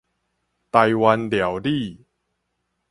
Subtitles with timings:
[0.71, 2.07] 台灣料理